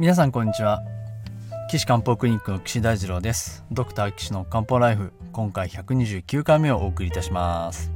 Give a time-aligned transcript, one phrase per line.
[0.00, 0.82] 皆さんこんにちは。
[1.68, 3.66] 岸漢方クリニックの岸大二郎です。
[3.70, 7.92] ドクター岸の漢方ライフ今回129回目をお送りいたします。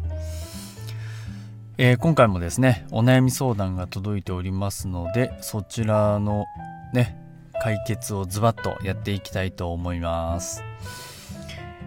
[1.79, 6.45] えー、今回もですねお悩み相談が届いておりますのでそちらの
[6.93, 7.16] ね
[7.62, 10.62] 解決をズバッとやっていきたいと思います。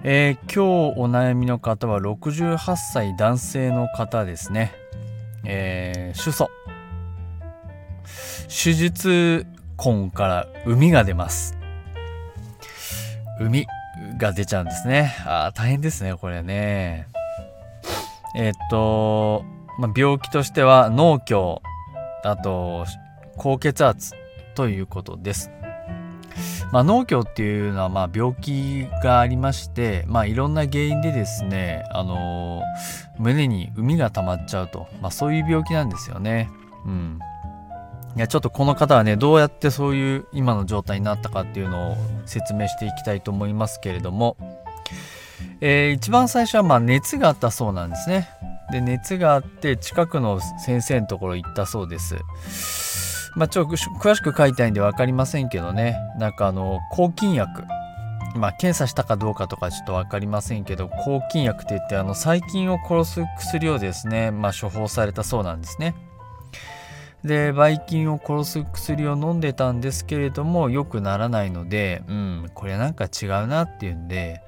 [0.02, 4.74] えー、今日お悩みの方は68歳男性の方ですね。
[5.44, 6.48] えー、主訴
[8.48, 9.46] 手術
[9.84, 11.58] 根から海が出ます。
[13.40, 13.68] 海
[14.18, 15.16] が出ちゃうんですね。
[15.26, 17.08] あ大変ですねこれね。
[18.36, 19.46] えー、っと
[19.80, 21.62] まあ、病気としては脳虚
[22.24, 22.86] あと
[23.38, 24.14] 高血圧
[24.56, 25.52] ということです。
[26.72, 36.50] まあ、脳虚っていうのはまあ病気がありまして、まあ、いろんな原因でですね、あのー、胸に膿が溜まっちゃうと、まあ、そういう病気なんですよね。
[36.86, 37.20] うん、
[38.18, 44.38] いやちょっとこの方はねどうやってそういう今の状態になったかっていうのを説明していきたいと思いますけれども、
[45.62, 48.28] えー、一番最初はま熱があったそうなんですね。
[48.72, 52.16] で熱があって近くの先生のところ行ったそうです。
[53.36, 57.66] まあ、ちょっと詳しく書いてないんで分かりませんけどねなんかあの抗菌薬
[58.36, 65.94] まあ検査したかどうかとかちょっと分かりませんけど抗菌薬って言ってあの細菌を殺す薬をですね、まあ、処方されたそうなんですね。
[67.24, 74.42] でばい菌を殺す薬を飲んでたんですけれども良くならないのでうんこれなんか違うなっていうんで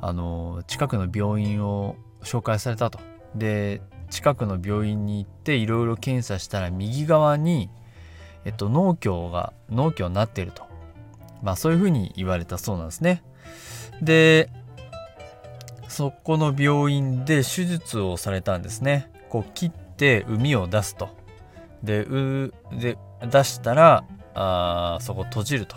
[0.00, 2.98] あの近くの病院を紹介されたと
[3.34, 7.70] で近くの病院に行っていろいろ検査したら右側に、
[8.44, 10.64] えっと、脳虚が脳虚になっていると、
[11.42, 13.22] まあ、そういうふうに言われたそうなんですね。
[14.00, 14.50] で
[15.88, 19.10] そこの病院で手術をされたんですね。
[19.28, 21.08] こう切って膿を出すと。
[21.82, 22.98] でうで
[23.30, 25.76] 出したらあそこ閉じると、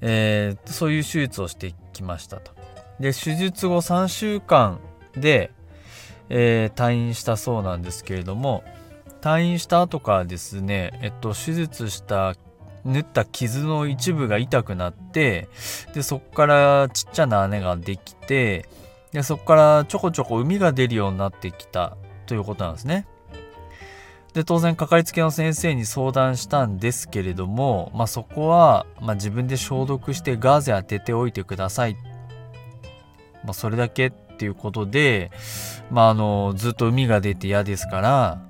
[0.00, 2.52] えー、そういう手術をしてきましたと。
[3.00, 4.80] で手術後3週間
[5.14, 5.50] で
[6.28, 8.64] えー、退院したそうなんですけれども
[9.20, 12.34] 退院した後からですね、えっと、手術した
[12.84, 15.48] 縫った傷の一部が痛くなって
[15.94, 18.68] でそこからちっちゃな穴ができて
[19.12, 21.96] でそこからちょこちょこ海が出るようになってきた
[22.26, 23.06] ということなんですね。
[24.36, 31.96] で当然かかりつけの先生に相談したんですけれども、まあ、そこは、まあ、自分で消毒してガーゼ当てておいてください、
[33.42, 35.30] まあ、それだけっていうことで、
[35.90, 38.42] まあ、あのずっと海が出て嫌ですから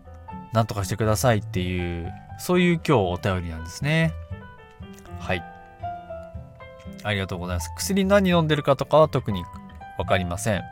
[0.52, 4.12] なんとかしてくださいっていうそういう今日お便りなんですね。
[5.20, 5.44] はい。
[7.04, 7.70] ありがとうございます。
[7.76, 9.44] 薬何飲んでるかとかは特に
[9.98, 10.62] 分かりません。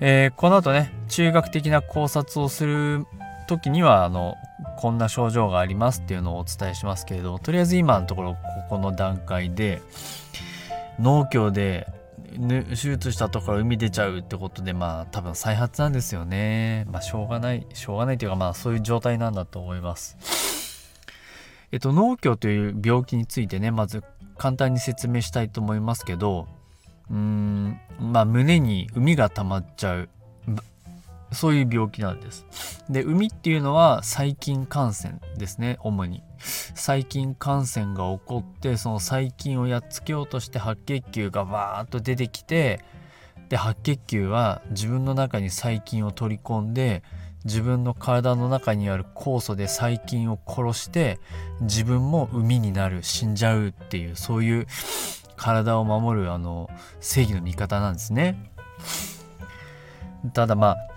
[0.00, 3.06] えー、この後ね中学的な考察をする
[3.46, 4.34] 時にはあの
[4.76, 8.38] こんな症状がありますっていうのをお伝えしますけれどとりあえず今のところこ
[8.70, 9.82] この段階で
[10.98, 11.86] 農協で
[12.36, 16.86] 手術したところ海出ちゃうってことでまあ多分再発なんですよね。
[16.90, 20.92] まあしょうがないしょうがないというかまあそういう状態なんだと思います。
[21.72, 24.04] えっと脳虚という病気についてねまず
[24.36, 26.46] 簡単に説明したいと思いますけど
[27.10, 30.08] うーんまあ胸に海が溜まっちゃう。
[31.36, 32.46] そういう病気なんです。
[32.90, 36.22] で、海っていうのは細菌感染ですね、主に。
[36.74, 42.80] 細菌感染が起こって、その細菌をやっつけようとして白血球がバーッと出てきて、
[43.48, 47.02] で、白血球は自分の中に細菌を取り込んで、
[47.46, 51.20] 自分の体の中にある酵素で細菌を殺して
[51.60, 54.66] 自分も海になる死んじゃうっていうそういう
[55.36, 58.50] 体を守るあの正義の味方なんですね。
[60.32, 60.95] ただまあ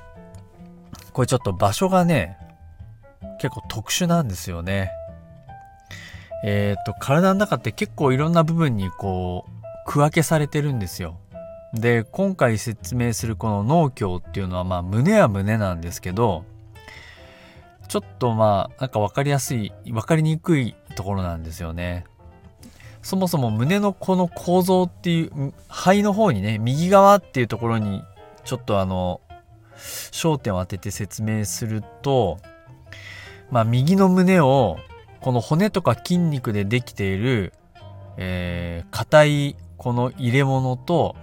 [1.11, 2.37] これちょっと場所がね、
[3.39, 4.91] 結構特殊なんですよね。
[6.43, 9.51] えっ、と、体の中って結構いろんな部分にこう、
[9.85, 11.17] 区分けされてるんですよ。
[11.73, 16.45] で、今回説明するこの脳胸っていうのは、まあ、胸は胸なんですけど、
[17.87, 22.05] ちょっとまあ、なんか分かりやすい、分かりにくいところなんですよね。
[23.01, 28.03] そもそも胸のこの構造っていう、肺の方にね、右側っていうところに、
[28.45, 29.21] ちょっとあの、
[30.11, 32.37] 焦点を当てて説明すると、
[33.51, 34.77] まあ、右の胸を
[35.21, 37.53] この骨とか筋肉でできている
[38.21, 41.15] えー、硬いこの入れ物と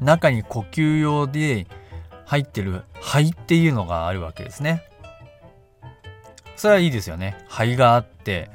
[0.00, 1.68] 中に呼吸用で
[2.26, 4.82] 入ってる肺っていうのがあるわけですね。
[6.56, 7.36] それはいいですよね。
[7.48, 8.50] 肺があって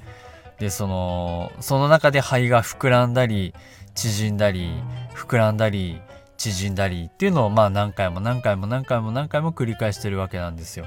[0.60, 3.54] でそのその中で肺が膨らんだり
[3.96, 4.70] 縮んだり
[5.16, 6.02] 膨らんだり
[6.38, 10.86] 縮んだりっていうのをまあ何回も何回も何回も何回も繰り返してるわけなんですよ。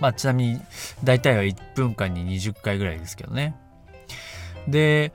[0.00, 0.60] まあちなみに
[1.02, 3.56] 大体は1分間に20回ぐらいですけどね。
[4.68, 5.12] で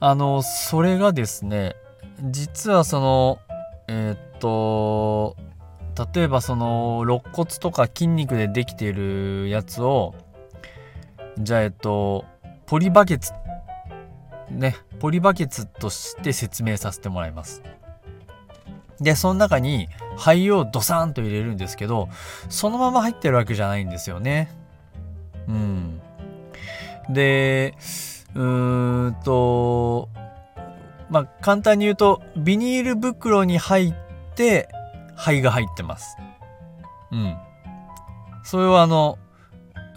[0.00, 1.76] あのそれがですね
[2.20, 3.38] 実はその
[3.88, 5.36] えー、っと
[6.14, 10.14] 例えばその肋骨とか筋肉でできているやつを
[11.38, 12.24] じゃあえっと
[12.66, 13.32] ポリバケツ
[14.50, 17.62] ねポリバケツとして説明させてもらいます
[19.02, 22.08] でその中に灰をドサンと入れるんですけど
[22.48, 24.50] そのまま入ってるわけじゃないんですよね
[25.48, 26.00] うん
[27.10, 27.74] で
[28.34, 30.08] うーんと
[31.10, 33.94] まあ簡単に言うとビニール袋に入っ
[34.34, 34.68] て
[35.16, 36.16] 肺が入ってます。
[37.12, 37.36] うん。
[38.42, 39.18] それはあの、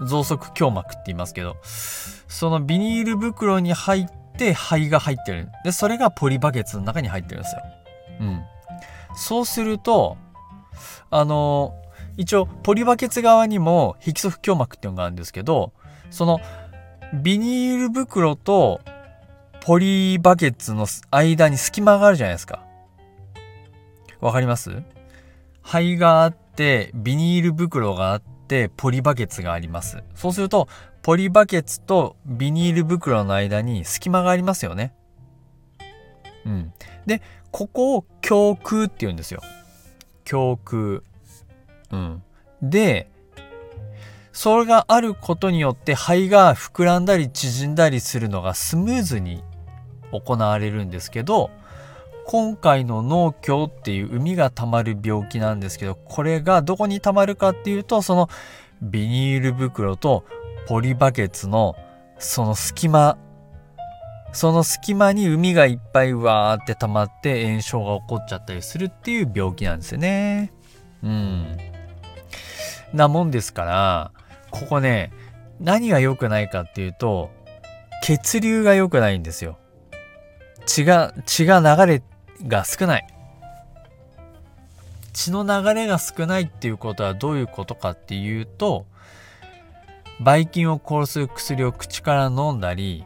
[0.01, 4.07] 増殖胸膜って言いますけど、そのビニール袋に入っ
[4.37, 5.49] て肺が入ってる。
[5.63, 7.61] で、それがポリバケツの中に入ってるんですよ。
[8.21, 8.43] うん。
[9.15, 10.17] そうすると、
[11.09, 11.73] あの、
[12.17, 15.73] 一応、ポリバケツ側にも、ヒキソフ胸膜っていうのがあるんですけど、
[16.09, 16.39] その、
[17.13, 18.81] ビニール袋と
[19.61, 22.63] ポリバケツの間に隙間があるじゃないですか。
[24.19, 24.83] わかります？
[25.61, 30.03] 肺があって、ビニール袋があって、ポリバケツがあります。
[30.13, 30.67] そうすると、
[31.01, 34.93] ポリバケツとビニール袋の間に隙間がありますよね。
[36.45, 36.73] うん。
[37.05, 37.21] で、
[37.51, 39.41] ここを胸腔って言うんですよ。
[40.29, 41.03] 胸腔。
[41.91, 42.23] うん。
[42.61, 43.07] で、
[44.31, 49.43] それがあることによって肺が膨らんだり縮んだりするのがスムーズに
[50.11, 51.51] 行われるんですけど、
[52.25, 58.29] 今回の脳胸っていう海が溜まる病気なんですけど、これがどこに溜まるかっていうと、その
[58.81, 60.25] ビニール袋と
[60.67, 61.75] ポリバケツの
[62.17, 63.17] その隙間、
[64.33, 70.51] その隙間に海がいっぱいわーって溜まって炎症が起こっちゃったりするっていう病気なんですよね。
[71.03, 71.57] うん。
[72.93, 74.11] なもんですから、
[74.51, 75.11] ここね、
[75.59, 77.31] 何が良くないかっていうと、
[78.01, 79.57] 血流が良くないんですよ。
[80.65, 82.03] 血が、血が流れ
[82.47, 83.07] が少ない。
[85.13, 88.85] 血の流れが少ないっていうことはどういうことかっていうと、
[90.19, 93.03] ばい菌を殺す薬を口から飲んだり、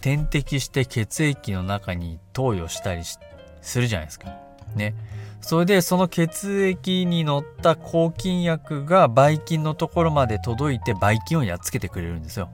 [0.00, 4.34] 点滴して血液の中に投与したりするじゃないですか。
[4.74, 4.94] ね。
[5.40, 12.50] それでその血液に乗った抗菌薬がばい菌のところまで届いてばい菌をやっつけてくれるんですよ。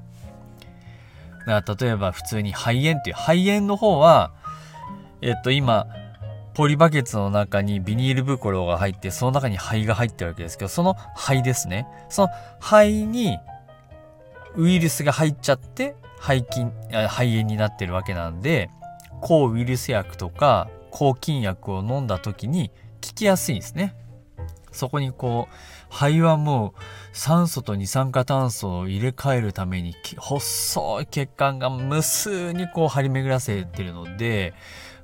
[1.46, 4.32] だから例えば普通に肺炎っていう肺炎の方は、
[5.20, 5.86] えっと今、
[6.54, 11.86] ポリバケツの中にビニール袋が入って、その中に肺が入ってるわけですけど、その肺ですね。
[12.08, 12.28] その
[12.60, 13.38] 肺に
[14.56, 16.72] ウイルスが入っちゃって、肺菌、
[17.08, 18.70] 肺炎になってるわけなんで、
[19.20, 22.74] 抗ウイルス薬とか抗菌薬を飲んだ時に効
[23.14, 23.94] きやすいんですね。
[24.72, 25.54] そこにこう、
[25.88, 26.80] 肺はもう
[27.12, 34.52] 酸素と二酸化炭素を入れ替えるために細い血管が無数にこう張り巡らせてるので、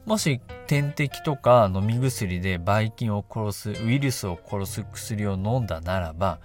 [0.05, 6.41] もし点滴とか飲み薬でばい菌を殺すウイルスを殺す薬を飲んだならば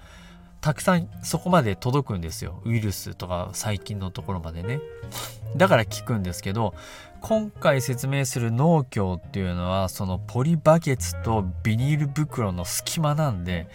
[0.68, 2.62] たくさんそこまで届くんですよ。
[2.66, 4.82] ウイルスとか細菌のところまでね。
[5.56, 6.74] だから効くんですけど
[7.22, 13.70] 今回説明する農協っていうのはそのポリバケツとビニール袋の隙間なんで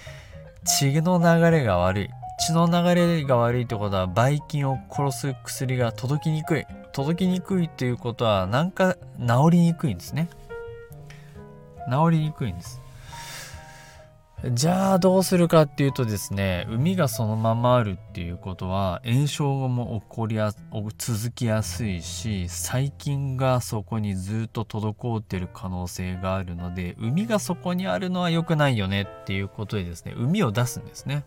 [0.67, 2.11] 血の流れが悪い。
[2.39, 6.67] 血の流れが悪いってことはばい菌を殺す薬が届きにくい。
[6.93, 10.29] 届きにくいということはなんか治りにくいんですね。
[11.91, 12.82] 治りにくいんです。
[14.51, 20.53] じゃあどうするかっていうとですね海がそのままあるっていうことは炎症も起こりや
[20.99, 31.25] 続きやすいし細菌がそこにずっと滞ってる可能性があるので海がそこにあるのは良くないよねっていうことでですね海を出すんですね。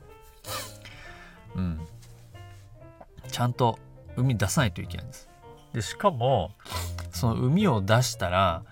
[1.56, 1.80] うん。
[3.32, 3.80] ちゃんと
[4.18, 5.30] 海出さないといけないんです。
[5.74, 6.52] でしかも
[7.12, 8.64] その海を出したら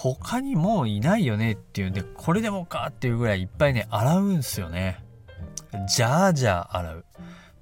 [0.00, 5.02] 他にもういないよねっていうんでこれでもかっていうぐらいいっぱいね洗うんすよね。
[5.88, 7.04] じゃあじゃあ洗う。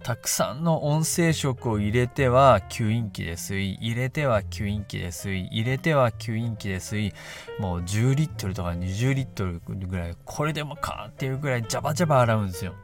[0.03, 3.75] たくさんの温生食を入れては吸引器で吸い。
[3.81, 5.47] 入れては吸引器で吸い。
[5.47, 7.15] 入れては吸引器で吸い。
[7.59, 10.17] もう10リットルとか20リットルぐらい。
[10.27, 12.75] これでもかっていうぐらいジャバジャバ洗うんですよ。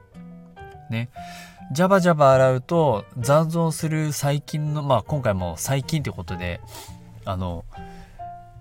[0.89, 1.11] ね。
[1.73, 6.61] ジャバジャバ洗うと残存する細菌のまあ今回も細菌ってことで
[7.27, 7.67] あの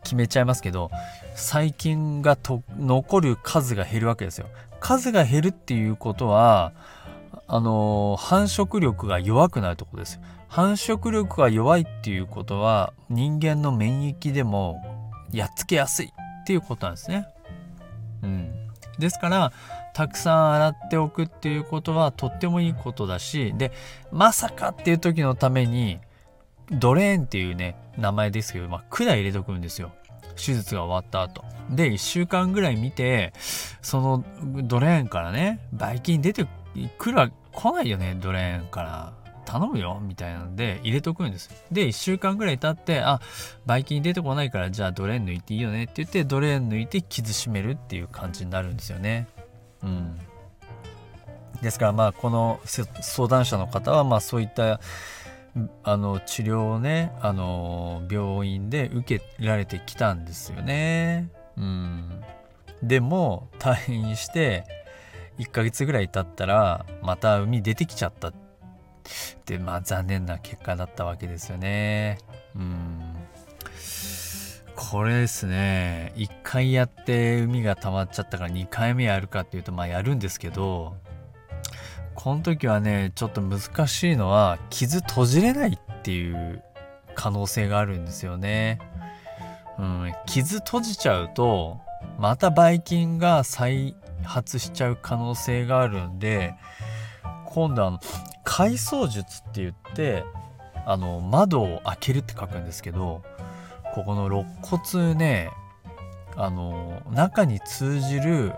[0.03, 0.91] 決めちゃいますけど
[1.35, 4.47] 細菌がと残る数が減るわけですよ。
[4.79, 6.73] 数が減るっていうことは
[7.47, 14.81] あの繁殖力が弱くなるってこです繁殖力が弱いっていうことは人間の免疫でも
[15.31, 17.27] やっつけやすいっていうことなんですね。
[18.23, 18.51] うん。
[18.99, 19.51] ですから
[19.93, 23.71] たくさん洗っておくっていうことはとってもいいことだしで
[24.11, 25.99] まさかっていう時のために
[26.71, 29.91] ドレーンっていうね名前ですけど、まあ、管入れとくんですよ。
[30.35, 31.43] 手術が終わった後。
[31.69, 33.33] で1週間ぐらい見て
[33.81, 34.23] その
[34.63, 36.47] ドレーンからねばい菌出て
[36.97, 39.21] くる来ないよねドレーンから。
[39.43, 41.49] 頼むよみたいなんで入れとくんです。
[41.71, 43.19] で1週間ぐらい経ってあ
[43.65, 49.27] ばい菌出てこないからじゃあドレーン抜いていいよねって言ってドレーン抜いて傷締めるっていう感じになるんですよね。
[49.83, 50.17] うん。
[51.61, 54.79] ですからまあこの相談者の方はまあそういった
[55.83, 61.29] あの治療をねあの病院で受けられてきたんですよね。
[61.57, 62.21] うん、
[62.81, 64.63] でも退院して
[65.39, 68.33] 1ヶ月ぐらい経ったらまた海出てきちゃったっ
[69.45, 72.17] てまあ残念な結果だったわけですよね。
[72.55, 72.99] うん
[74.75, 80.95] これですね1回やって海が溜まっちゃったから2回目やるかっていうとまあやるんですけど
[82.23, 86.63] この時はねちょっと難しいのは傷閉じれないっていう
[87.15, 88.79] 可能性があるんですよね。
[89.79, 91.81] うん、傷閉じちゃうと
[92.19, 96.53] またばい菌が再発しちゃう可能性があるんで
[97.47, 97.99] 今度あの
[98.43, 100.23] 回想術って言って
[100.85, 103.23] あの窓を開けるって書くんですけど
[103.95, 105.49] ここの肋骨ね
[106.35, 108.53] あの中に通じる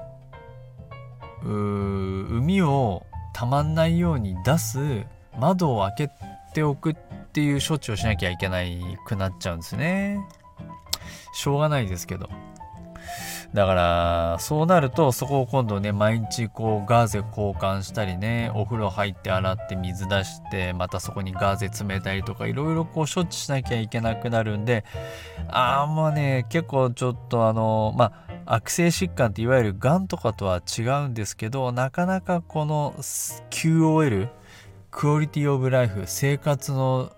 [1.45, 3.02] う海を
[3.33, 5.05] たまんないように出す
[5.39, 6.11] 窓を開け
[6.53, 6.95] ておくっ
[7.33, 10.19] ていう処置をしなきゃいけないくなっちゃうんですね。
[11.33, 12.29] しょうがないですけど。
[13.53, 24.83] だから、そうなると、そこを今度ね、毎日こう、ガーゼ交換したりね、お風呂入って洗って水出して、またそこにガーゼ詰めたりとか、いろいろこう、処置しなきゃいけなくなるんで、
[25.49, 32.93] ああ、もうね、結構ちょっとあの、まあ、悪性疾患っていわゆるがんとかとは違うんですけど、なかなかこの
[33.49, 34.29] QOL、
[34.91, 37.11] クオリティオブライフ、生活の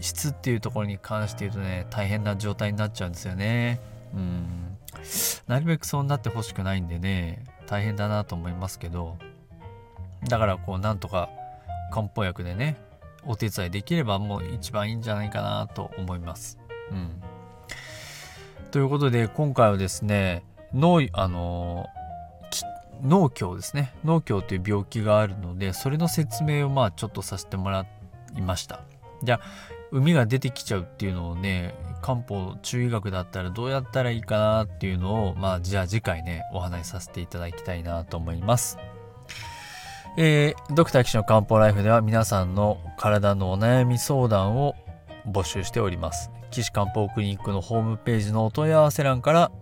[0.00, 3.80] 質っていうところに関して言うとね、大変な状態になっちゃうんですよね。
[4.14, 4.70] うん。
[5.46, 9.16] なるべくそうなってほしくないんでね大変だなと思いますけど
[10.28, 11.30] だからこうなんとか
[11.92, 12.76] 漢方薬でね
[13.24, 16.58] お手伝いできればもう一番いいんじゃないかなと思います。
[16.90, 17.22] うん、
[18.70, 20.42] ということで今回はですね
[20.74, 21.86] 脳あの
[23.02, 27.86] 脳胸ですね脳胸という病気があるのでそれの説明をまあちょっとさせてもら
[28.36, 28.80] いました。
[29.22, 29.40] じゃあ
[29.92, 38.78] 海が出てきちゃうっていうのをね漢方中医学だったらどうやったらいいかなっていうのをまあじゃあ次回ねお話しさせていただきたいなと思います。
[40.16, 44.74] えー、ドクター騎士の漢方ライフでは皆さんの体のお悩み相談を
[45.26, 46.30] 募集しております。
[46.50, 49.52] 岸漢方クリニックのホームページのお問い合わせ欄から